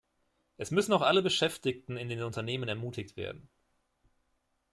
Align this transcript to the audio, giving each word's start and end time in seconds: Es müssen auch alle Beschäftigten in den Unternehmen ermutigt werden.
Es 0.57 0.71
müssen 0.71 0.93
auch 0.93 1.03
alle 1.03 1.21
Beschäftigten 1.21 1.95
in 1.95 2.09
den 2.09 2.23
Unternehmen 2.23 2.67
ermutigt 2.67 3.17
werden. 3.17 3.47